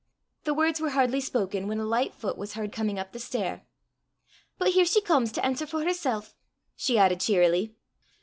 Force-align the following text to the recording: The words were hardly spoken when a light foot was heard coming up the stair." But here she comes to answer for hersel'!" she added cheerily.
The 0.45 0.55
words 0.55 0.79
were 0.79 0.89
hardly 0.89 1.21
spoken 1.21 1.67
when 1.67 1.77
a 1.79 1.85
light 1.85 2.15
foot 2.15 2.35
was 2.35 2.55
heard 2.55 2.71
coming 2.71 2.97
up 2.97 3.11
the 3.11 3.19
stair." 3.19 3.67
But 4.57 4.69
here 4.69 4.83
she 4.85 4.99
comes 4.99 5.31
to 5.33 5.45
answer 5.45 5.67
for 5.67 5.83
hersel'!" 5.83 6.25
she 6.75 6.97
added 6.97 7.19
cheerily. 7.19 7.75